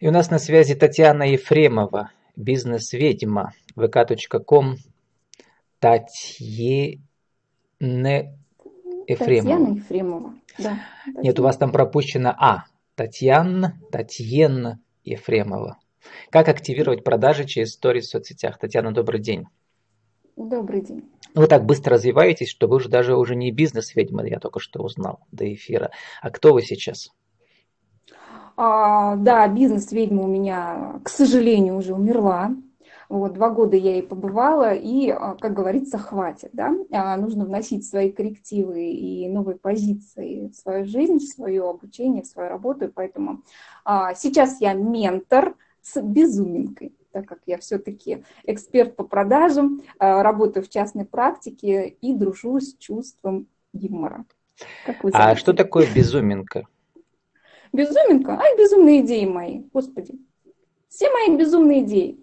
[0.00, 4.76] И у нас на связи Татьяна Ефремова, бизнес-ведьма, vk.com,
[5.80, 7.00] Татьяна
[7.80, 8.38] Ефремова.
[9.08, 10.78] Татьяна Ефремова, да.
[11.20, 12.66] Нет, у вас там пропущено А.
[12.94, 15.78] Татьяна, Татьяна Ефремова.
[16.30, 18.58] Как активировать продажи через сторис в соцсетях?
[18.58, 19.46] Татьяна, добрый день.
[20.36, 21.10] Добрый день.
[21.34, 25.20] Вы так быстро развиваетесь, что вы уже даже уже не бизнес-ведьма, я только что узнал
[25.32, 25.90] до эфира.
[26.22, 27.10] А кто вы сейчас?
[28.60, 32.50] А, да, бизнес-ведьма у меня, к сожалению, уже умерла.
[33.08, 37.86] Вот, два года я ей побывала, и, а, как говорится, хватит, да, а, нужно вносить
[37.86, 42.90] свои коррективы и новые позиции в свою жизнь, в свое обучение, в свою работу, и
[42.90, 43.44] поэтому
[43.84, 50.64] а, сейчас я ментор с безуминкой, так как я все-таки эксперт по продажам, а, работаю
[50.64, 54.24] в частной практике и дружу с чувством юмора.
[55.12, 56.66] а что такое безуминка?
[57.72, 58.38] Безуминка?
[58.38, 60.14] Ай, безумные идеи мои, господи.
[60.88, 62.18] Все мои безумные идеи.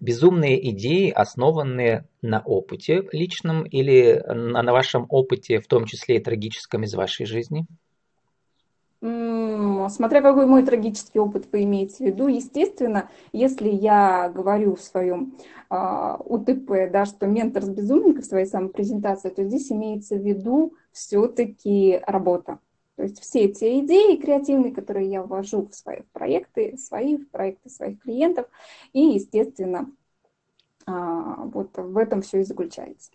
[0.00, 6.84] Безумные идеи, основанные на опыте личном или на вашем опыте, в том числе и трагическом
[6.84, 7.66] из вашей жизни?
[9.00, 15.36] Смотря какой мой трагический опыт вы имеете в виду, естественно, если я говорю в своем
[15.70, 20.74] э, УТП, да, что ментор с безумником в своей самопрезентации, то здесь имеется в виду
[20.90, 22.58] все-таки работа.
[22.98, 27.70] То есть все те идеи креативные, которые я ввожу в свои проекты, свои в проекты
[27.70, 28.48] своих клиентов,
[28.92, 29.88] и, естественно,
[30.84, 33.12] а, вот в этом все и заключается.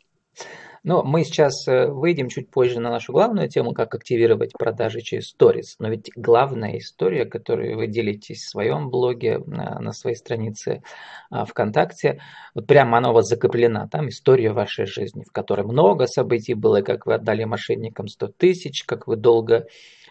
[0.84, 5.30] Но мы сейчас э, выйдем чуть позже на нашу главную тему, как активировать продажи через
[5.30, 5.78] сторис.
[5.80, 10.84] Но ведь главная история, которую вы делитесь в своем блоге, на своей странице
[11.30, 12.20] а, ВКонтакте,
[12.54, 13.88] вот прямо она у вас закреплена.
[13.88, 18.84] Там история вашей жизни, в которой много событий было, как вы отдали мошенникам 100 тысяч,
[18.84, 19.68] как вы долго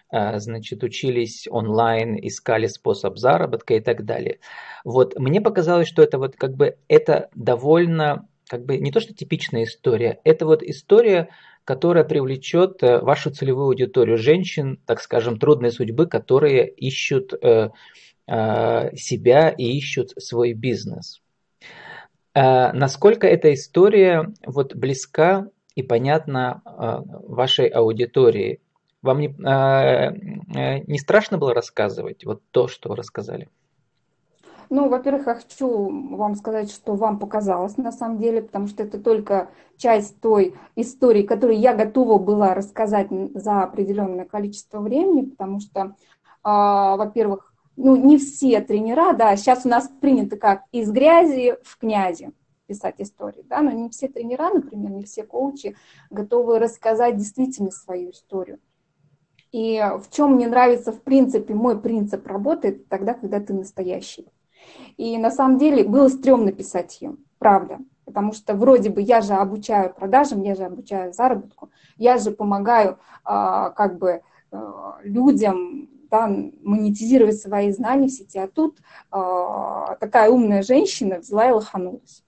[0.09, 4.41] а, значит, учились онлайн, искали способ заработка и так далее.
[4.85, 9.15] Вот мне показалось, что это вот как бы это довольно как бы не то что
[9.15, 11.31] типичная история, это вот история,
[11.65, 17.71] которая привлечет э, вашу целевую аудиторию женщин, так скажем, трудной судьбы, которые ищут э,
[18.27, 21.23] э, себя и ищут свой бизнес.
[22.35, 28.61] Насколько эта история вот близка и понятна вашей аудитории?
[29.03, 29.29] Вам не,
[30.91, 33.49] не страшно было рассказывать вот то, что вы рассказали?
[34.75, 38.99] Ну, во-первых, я хочу вам сказать, что вам показалось на самом деле, потому что это
[38.99, 45.81] только часть той истории, которую я готова была рассказать за определенное количество времени, потому что,
[45.81, 45.93] э,
[46.43, 52.33] во-первых, ну, не все тренера, да, сейчас у нас принято как из грязи в князи
[52.67, 55.77] писать истории, да, но не все тренера, например, не все коучи
[56.09, 58.59] готовы рассказать действительно свою историю.
[59.51, 64.33] И в чем мне нравится, в принципе, мой принцип работы, тогда, когда ты настоящий.
[64.97, 67.79] И на самом деле было стрёмно писать ее, правда.
[68.05, 72.99] Потому что вроде бы я же обучаю продажам, я же обучаю заработку, я же помогаю
[73.25, 76.29] а, как бы а, людям да,
[76.63, 78.39] монетизировать свои знания в сети.
[78.39, 78.79] А тут
[79.11, 82.23] а, такая умная женщина взяла и лоханулась.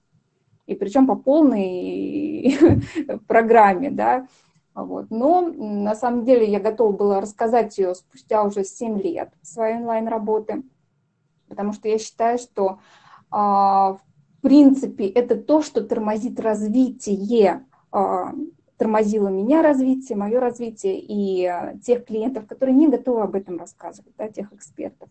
[0.65, 2.57] И причем по полной
[3.27, 4.27] программе, да.
[4.73, 5.09] Вот.
[5.09, 10.63] Но на самом деле я готова была рассказать ее спустя уже 7 лет своей онлайн-работы
[11.47, 12.79] потому что я считаю, что
[13.31, 14.01] а, в
[14.41, 18.33] принципе это то, что тормозит развитие, а,
[18.77, 21.49] тормозило меня развитие, мое развитие и
[21.81, 25.09] тех клиентов, которые не готовы об этом рассказывать, да, тех экспертов.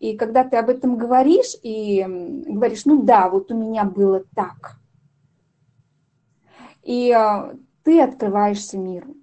[0.00, 4.78] И когда ты об этом говоришь и говоришь, ну да, вот у меня было так,
[6.82, 9.14] и а, ты открываешься миру.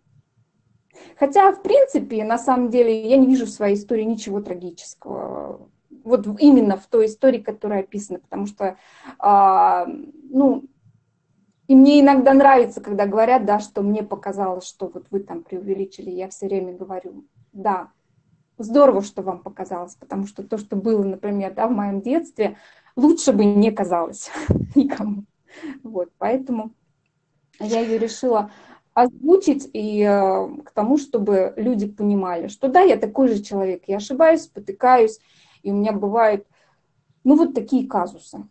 [1.18, 5.70] Хотя, в принципе, на самом деле, я не вижу в своей истории ничего трагического
[6.04, 8.78] вот именно в той истории, которая описана, потому что,
[9.20, 9.86] а,
[10.30, 10.66] ну,
[11.68, 16.10] и мне иногда нравится, когда говорят, да, что мне показалось, что вот вы там преувеличили,
[16.10, 17.92] я все время говорю, да,
[18.58, 22.58] здорово, что вам показалось, потому что то, что было, например, да, в моем детстве,
[22.96, 24.30] лучше бы не казалось
[24.76, 25.24] никому.
[25.84, 26.72] Вот, поэтому
[27.60, 28.52] я ее решила
[28.94, 33.98] озвучить и э, к тому, чтобы люди понимали, что да, я такой же человек, я
[33.98, 35.20] ошибаюсь, потыкаюсь,
[35.64, 36.46] и у меня бывают,
[37.24, 38.44] ну, вот такие казусы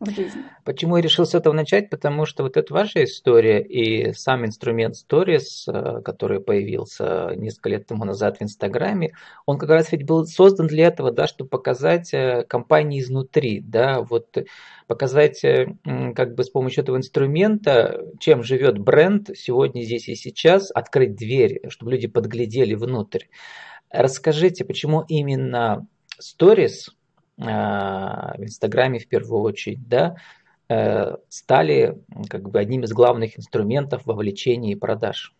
[0.00, 0.42] в жизни.
[0.64, 1.90] Почему я решил с этого начать?
[1.90, 7.86] Потому что вот это ваша история и сам инструмент Stories, э, который появился несколько лет
[7.86, 9.12] тому назад в Инстаграме,
[9.46, 14.02] он как раз ведь был создан для этого, да, чтобы показать э, компании изнутри, да,
[14.02, 14.36] вот
[14.86, 15.74] показать э,
[16.14, 21.60] как бы с помощью этого инструмента, чем живет бренд сегодня, здесь и сейчас, открыть дверь,
[21.68, 23.24] чтобы люди подглядели внутрь.
[23.90, 25.86] Расскажите, почему именно
[26.18, 26.90] сторис
[27.36, 30.16] в Инстаграме в первую очередь, да,
[31.28, 31.96] стали
[32.28, 35.34] как бы одним из главных инструментов вовлечения и продаж.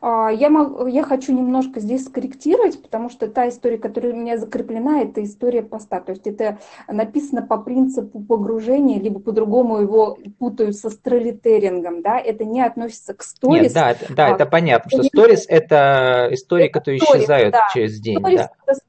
[0.00, 4.38] А, я, могу, я хочу немножко здесь скорректировать, потому что та история, которая у меня
[4.38, 6.00] закреплена, это история поста.
[6.00, 6.58] То есть это
[6.88, 12.02] написано по принципу погружения, либо по-другому его путают со стрелитерингом.
[12.02, 12.18] Да?
[12.18, 13.62] Это не относится к сторис.
[13.62, 17.52] Нет, да, это, да, а, это понятно, что сторис– это истории, это которые stories, исчезают
[17.52, 17.66] да.
[17.72, 18.18] через день.
[18.18, 18.80] Stories да.– это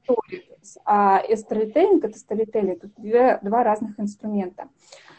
[0.68, 2.84] сторис, а сторителлинг– это сторителлинг.
[2.84, 4.68] Это две, два разных инструмента.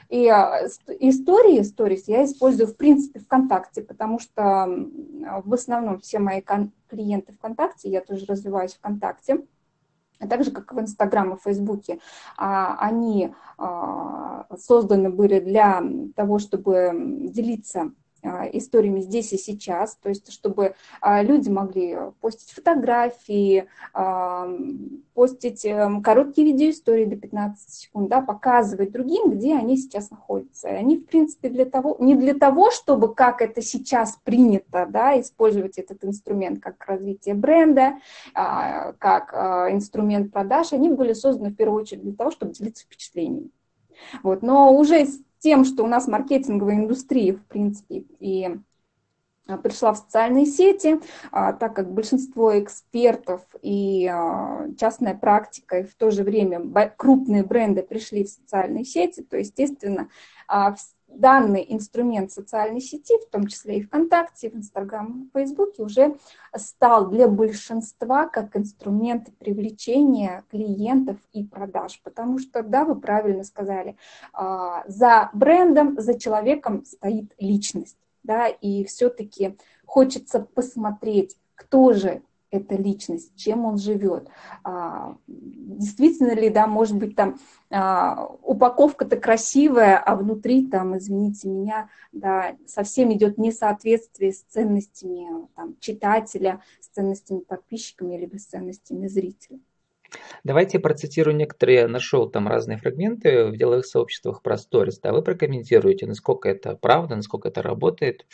[0.09, 0.65] И а,
[0.99, 4.67] истории, stories я использую в принципе ВКонтакте, потому что
[5.43, 6.41] в основном все мои
[6.87, 9.45] клиенты ВКонтакте, я тоже развиваюсь ВКонтакте,
[10.19, 11.99] а так же, как в Инстаграм и Фейсбуке,
[12.37, 13.33] а, они
[14.57, 15.81] созданы были для
[16.15, 16.91] того, чтобы
[17.29, 17.91] делиться а,
[18.23, 24.49] историями здесь и сейчас, то есть чтобы а, люди могли постить фотографии, а,
[25.13, 30.69] постить эм, короткие видеоистории до 15 секунд, да, показывать другим, где они сейчас находятся.
[30.69, 35.19] И они, в принципе, для того, не для того, чтобы, как это сейчас принято, да,
[35.19, 37.97] использовать этот инструмент как развитие бренда,
[38.33, 39.33] как
[39.71, 43.49] инструмент продаж, они были созданы в первую очередь для того, чтобы делиться впечатлениями.
[44.23, 44.41] Вот.
[44.41, 45.07] Но уже
[45.39, 48.57] тем, что у нас маркетинговая индустрия, в принципе, и
[49.47, 50.99] а, пришла в социальные сети,
[51.31, 56.61] а, так как большинство экспертов и а, частная практика, и в то же время
[56.95, 60.09] крупные бренды пришли в социальные сети, то, естественно,
[61.09, 66.15] данный инструмент социальной сети, в том числе и ВКонтакте, в Инстаграм, в Фейсбуке, уже
[66.55, 72.01] стал для большинства как инструмент привлечения клиентов и продаж.
[72.03, 73.97] Потому что, да, вы правильно сказали,
[74.33, 77.97] а, за брендом, за человеком стоит личность.
[78.23, 84.27] Да, и все-таки хочется посмотреть, кто же эта личность, чем он живет.
[84.63, 87.37] А, действительно ли, да, может быть, там
[87.69, 95.75] а, упаковка-то красивая, а внутри там, извините меня, да, совсем идет несоответствие с ценностями там,
[95.79, 99.59] читателя, с ценностями подписчиками, либо с ценностями зрителя.
[100.43, 104.99] Давайте процитирую некоторые, нашел там разные фрагменты в деловых сообществах про сторис.
[104.99, 108.25] Да, вы прокомментируете, насколько это правда, насколько это работает.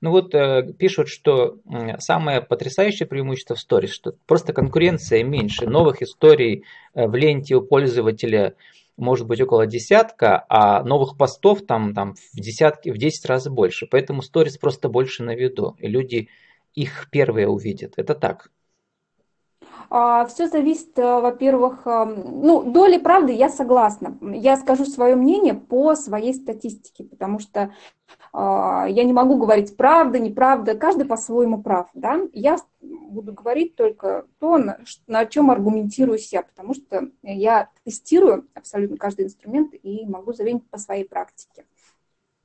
[0.00, 1.58] Ну вот э, пишут, что
[1.98, 6.64] самое потрясающее преимущество в сторис, что просто конкуренция меньше, новых историй
[6.94, 8.54] э, в ленте у пользователя
[8.98, 13.86] может быть около десятка, а новых постов там, там в десятки, в 10 раз больше.
[13.86, 16.28] Поэтому сторис просто больше на виду, и люди
[16.74, 17.94] их первые увидят.
[17.96, 18.50] Это так.
[19.90, 24.18] А, Все зависит, э, во-первых, э, ну, доли правды я согласна.
[24.20, 27.72] Я скажу свое мнение по своей статистике, потому что
[28.32, 31.88] а, я не могу говорить правда, неправда, каждый по-своему прав.
[31.94, 32.20] Да?
[32.32, 34.58] Я буду говорить только то,
[35.06, 40.78] на чем аргументируюсь я, потому что я тестирую абсолютно каждый инструмент и могу заверить по
[40.78, 41.64] своей практике.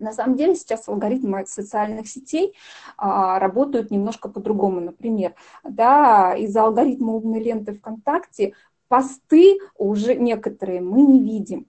[0.03, 2.53] На самом деле сейчас алгоритмы социальных сетей
[2.97, 4.81] а, работают немножко по-другому.
[4.81, 5.33] Например,
[5.63, 8.53] да, из-за алгоритма умной ленты ВКонтакте
[8.89, 11.67] посты уже некоторые мы не видим.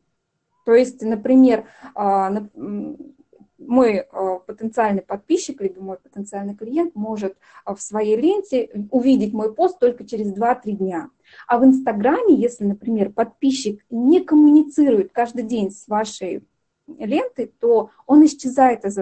[0.65, 2.33] То есть, например, а,
[3.59, 9.55] мой а, потенциальный подписчик, либо мой потенциальный клиент может а, в своей ленте увидеть мой
[9.55, 11.11] пост только через 2-3 дня.
[11.47, 16.43] А в Инстаграме, если, например, подписчик не коммуницирует каждый день с вашей
[16.87, 18.99] ленты, то он исчезает из,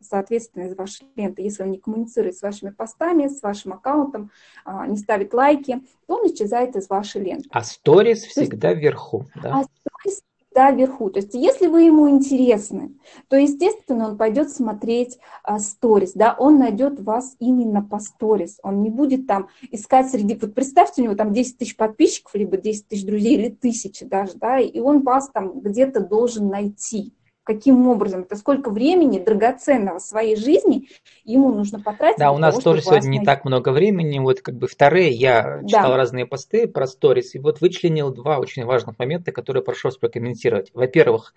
[0.00, 1.42] соответственно, из вашей ленты.
[1.42, 4.30] Если он не коммуницирует с вашими постами, с вашим аккаунтом,
[4.64, 7.48] а, не ставит лайки, то он исчезает из вашей ленты.
[7.50, 9.60] А сторис всегда есть, вверху, да?
[9.60, 10.22] А сторис
[10.54, 11.10] всегда вверху.
[11.10, 12.94] То есть если вы ему интересны,
[13.28, 18.60] то, естественно, он пойдет смотреть а, сторис, да, он найдет вас именно по сторис.
[18.62, 20.36] Он не будет там искать среди...
[20.36, 24.34] Вот представьте, у него там 10 тысяч подписчиков, либо 10 тысяч друзей, или тысячи даже,
[24.34, 27.12] да, и он вас там где-то должен найти
[27.44, 30.88] каким образом, это сколько времени драгоценного своей жизни
[31.24, 32.18] ему нужно потратить.
[32.18, 34.18] Да, у нас того, тоже сегодня не так много времени.
[34.18, 35.68] Вот как бы вторые, я да.
[35.68, 40.70] читал разные посты про сторис, и вот вычленил два очень важных момента, которые прошу прокомментировать.
[40.72, 41.34] Во-первых,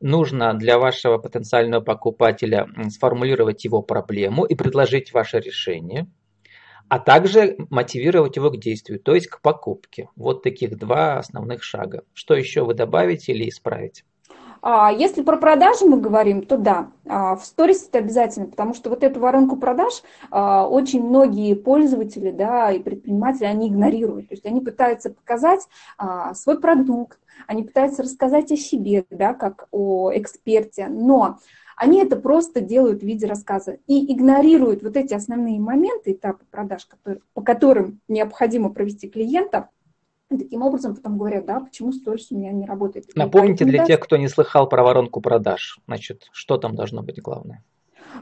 [0.00, 6.08] нужно для вашего потенциального покупателя сформулировать его проблему и предложить ваше решение,
[6.88, 10.08] а также мотивировать его к действию, то есть к покупке.
[10.16, 12.02] Вот таких два основных шага.
[12.12, 14.02] Что еще вы добавите или исправите?
[14.62, 18.90] А, если про продажи мы говорим, то да, а, в сторис это обязательно, потому что
[18.90, 24.28] вот эту воронку продаж а, очень многие пользователи да, и предприниматели, они игнорируют.
[24.28, 25.66] То есть они пытаются показать
[26.34, 31.38] свой продукт, они пытаются рассказать о себе, да, как о эксперте, но
[31.76, 36.86] они это просто делают в виде рассказа и игнорируют вот эти основные моменты, этапы продаж,
[36.86, 39.68] которые, по которым необходимо провести клиента,
[40.28, 43.06] таким таким образом потом говорят, да, почему сторис у меня не работает.
[43.14, 47.62] Напомните для тех, кто не слыхал про воронку продаж, значит, что там должно быть главное?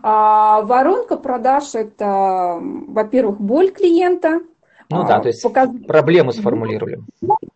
[0.02, 4.40] А, воронка продаж– это, во-первых, боль клиента.
[4.90, 5.70] Ну а, да, то есть показ...
[5.86, 7.00] проблему сформулировали.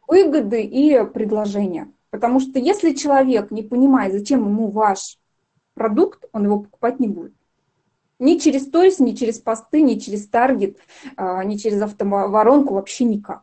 [0.06, 1.88] Выгоды и предложения.
[2.10, 5.18] Потому что если человек не понимает, зачем ему ваш
[5.74, 7.34] продукт, он его покупать не будет.
[8.18, 10.78] Ни через сторис, ни через посты, ни через таргет,
[11.16, 13.42] ни через автоворонку, вообще никак.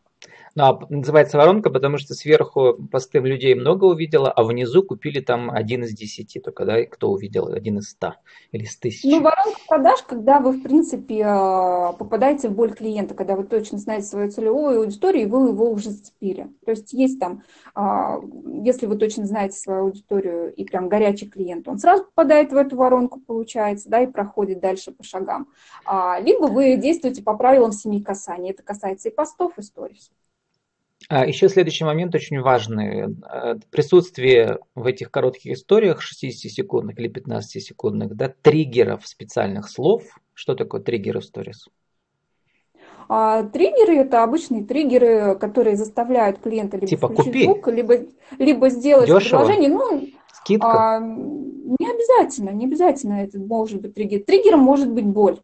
[0.58, 5.52] Ну, а называется воронка, потому что сверху посты людей много увидела, а внизу купили там
[5.52, 8.16] один из десяти только, да, кто увидел, один из ста
[8.54, 9.06] или из тысячи.
[9.06, 13.80] Ну, воронка продаж, когда вы, в принципе, а, попадаете в боль клиента, когда вы точно
[13.80, 16.48] знаете свою целевую аудиторию, и вы его уже зацепили.
[16.64, 17.44] То есть есть там,
[17.74, 18.22] а,
[18.64, 22.78] если вы точно знаете свою аудиторию и прям горячий клиент, он сразу попадает в эту
[22.78, 25.50] воронку, получается, да, и проходит дальше по шагам.
[25.84, 28.52] А, либо вы действуете по правилам семи касаний.
[28.52, 30.12] Это касается и постов, и сторис.
[31.08, 33.16] А еще следующий момент очень важный.
[33.32, 40.04] Э, присутствие в этих коротких историях 60-секундных или 15-секундных да, триггеров специальных слов.
[40.34, 41.68] Что такое триггеры в сторис?
[43.08, 47.44] А, триггеры это обычные триггеры, которые заставляют клиента либо типа включить купи.
[47.44, 47.98] звук, либо,
[48.40, 49.42] либо сделать Дешево.
[49.42, 49.70] предложение.
[49.70, 50.98] Ну, Скидка?
[50.98, 54.24] А, не обязательно, не обязательно это может быть триггер.
[54.24, 55.40] Триггером может быть боль.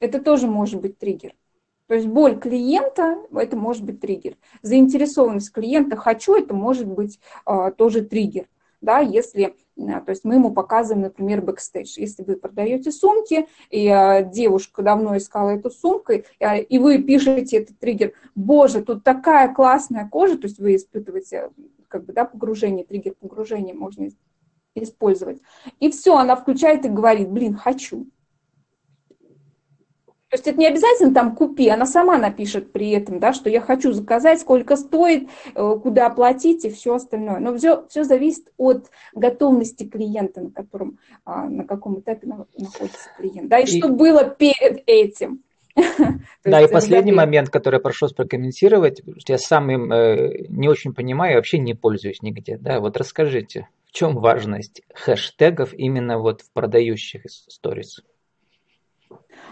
[0.00, 1.32] Это тоже может быть триггер.
[1.88, 4.36] То есть боль клиента– это может быть триггер.
[4.62, 8.46] Заинтересованность клиента «хочу»– это может быть а, тоже триггер.
[8.82, 11.94] Да, если, а, то есть мы ему показываем, например, бэкстейдж.
[11.96, 16.24] Если вы продаете сумки, и а, девушка давно искала эту сумку, и,
[16.68, 21.50] и вы пишете этот триггер, боже, тут такая классная кожа, то есть вы испытываете
[21.88, 24.10] как бы, да, погружение, триггер погружения можно
[24.74, 25.40] использовать.
[25.80, 28.06] И все, она включает и говорит, блин, хочу.
[30.30, 33.62] То есть это не обязательно там купи, она сама напишет при этом, да, что я
[33.62, 37.38] хочу заказать, сколько стоит, э, куда оплатить и все остальное.
[37.38, 43.48] Но все, все зависит от готовности клиента, на, котором, а, на каком этапе находится клиент.
[43.48, 43.78] Да, и, и...
[43.78, 45.42] что было перед этим.
[46.44, 51.36] Да, и последний момент, который я прошу прокомментировать, я сам им э, не очень понимаю,
[51.36, 52.58] вообще не пользуюсь нигде.
[52.58, 58.02] Да, вот расскажите, в чем важность хэштегов именно вот в продающих сторис?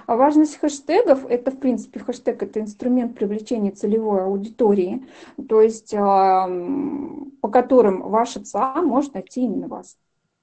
[0.06, 5.06] А важность хэштегов– это, в принципе, хэштег– это инструмент привлечения целевой аудитории,
[5.48, 9.96] то есть по которым ваша ЦА может найти именно вас.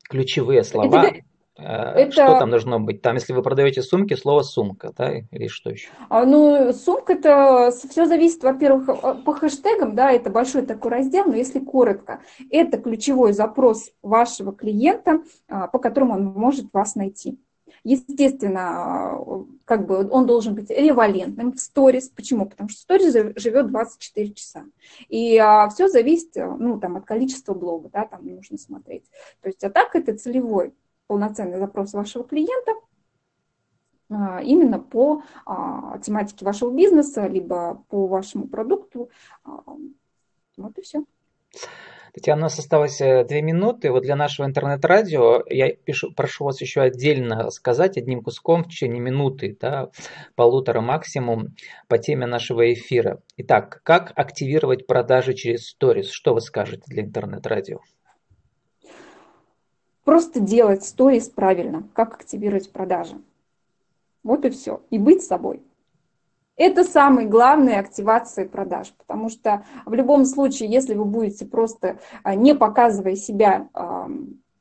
[0.09, 1.05] Ключевые слова.
[1.05, 1.23] Это,
[1.55, 2.11] это...
[2.11, 3.01] Что там должно быть?
[3.01, 5.89] Там, если вы продаете сумки, слово сумка, да, или что еще?
[6.09, 11.35] А, ну, сумка это все зависит, во-первых, по хэштегам, да, это большой такой раздел, но
[11.35, 17.39] если коротко, это ключевой запрос вашего клиента, а, по которому он может вас найти.
[17.83, 19.19] Естественно,
[19.65, 22.09] как бы он должен быть ревалентным в сторис.
[22.09, 22.45] Почему?
[22.47, 24.65] Потому что сторис живет 24 часа.
[25.09, 29.03] И а, все зависит ну, там, от количества блога, да, там нужно смотреть.
[29.41, 30.73] То есть, а так это целевой
[31.07, 32.71] полноценный запрос вашего клиента,
[34.09, 39.09] а, именно по а, тематике вашего бизнеса, либо по вашему продукту.
[39.43, 39.63] А,
[40.57, 41.03] вот и все.
[42.13, 43.91] Татьяна, у нас осталось э, две минуты.
[43.91, 48.99] Вот для нашего интернет-радио я пишу, прошу вас еще отдельно сказать одним куском в течение
[48.99, 49.89] минуты, да,
[50.35, 51.55] полутора максимум
[51.87, 53.19] по теме нашего эфира.
[53.37, 56.11] Итак, как активировать продажи через сторис?
[56.11, 57.79] Что вы скажете для интернет-радио?
[60.03, 61.89] Просто делать сторис правильно.
[61.93, 63.15] Как активировать продажи?
[64.21, 64.83] Вот и все.
[64.91, 65.63] И быть собой.
[66.55, 72.35] Это самый главный активация продаж, потому что в любом случае, если вы будете просто а,
[72.35, 73.69] не показывая себя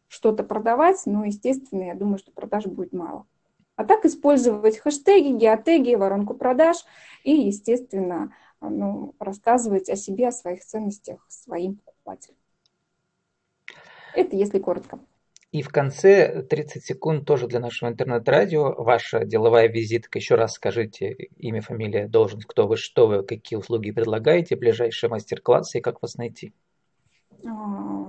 [0.08, 3.26] что-то продавать, ну, естественно, я думаю, что продаж будет мало.
[3.76, 6.78] А так использовать хэштеги, геотеги, воронку продаж
[7.24, 12.36] и, естественно, ну, рассказывать о себе, о своих ценностях своим покупателям.
[14.14, 14.98] Это если коротко.
[15.52, 18.72] И в конце 30 секунд тоже для нашего интернет-радио.
[18.82, 20.18] Ваша деловая визитка.
[20.18, 25.78] Еще раз скажите имя, фамилия, должность, кто вы, что вы, какие услуги предлагаете, ближайшие мастер-классы
[25.78, 26.54] и как вас найти.
[27.44, 28.08] А,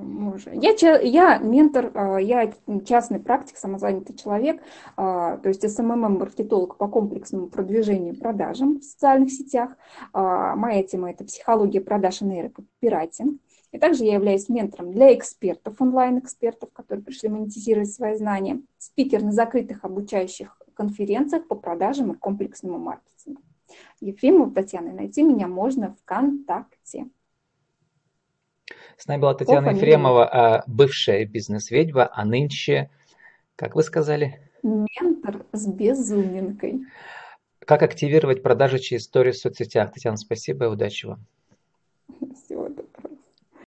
[0.54, 2.54] я, я ментор, а, я
[2.86, 4.62] частный практик, самозанятый человек,
[4.96, 9.72] а, то есть СММ-маркетолог по комплексному продвижению продажам в социальных сетях.
[10.14, 13.42] Моя тема– это психология продаж и нейрокопирайтинг.
[13.74, 19.32] И также я являюсь ментором для экспертов, онлайн-экспертов, которые пришли монетизировать свои знания, спикер на
[19.32, 23.42] закрытых обучающих конференциях по продажам и комплексному маркетингу.
[24.00, 27.08] Ефремова Татьяна, найти меня можно ВКонтакте.
[28.96, 32.92] С нами была Татьяна Ефремова, а, бывшая бизнес-ведьма, а нынче,
[33.56, 34.52] как вы сказали?
[34.62, 36.82] Ментор с безуминкой.
[37.66, 39.92] Как активировать продажи через истории в соцсетях?
[39.92, 41.26] Татьяна, спасибо и удачи вам.